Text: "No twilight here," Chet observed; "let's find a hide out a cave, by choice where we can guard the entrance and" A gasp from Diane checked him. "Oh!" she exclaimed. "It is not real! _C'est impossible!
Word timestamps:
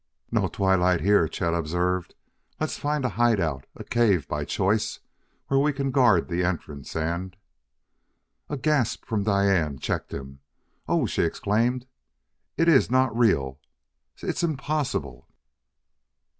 "No 0.31 0.47
twilight 0.47 1.01
here," 1.01 1.27
Chet 1.27 1.53
observed; 1.53 2.15
"let's 2.59 2.75
find 2.75 3.05
a 3.05 3.09
hide 3.09 3.39
out 3.39 3.67
a 3.75 3.83
cave, 3.83 4.27
by 4.27 4.45
choice 4.45 4.99
where 5.45 5.59
we 5.59 5.71
can 5.71 5.91
guard 5.91 6.27
the 6.27 6.43
entrance 6.43 6.95
and" 6.95 7.37
A 8.49 8.57
gasp 8.57 9.05
from 9.05 9.25
Diane 9.25 9.77
checked 9.77 10.11
him. 10.11 10.39
"Oh!" 10.87 11.05
she 11.05 11.21
exclaimed. 11.21 11.85
"It 12.57 12.67
is 12.67 12.89
not 12.89 13.15
real! 13.15 13.59
_C'est 14.17 14.41
impossible! 14.43 15.27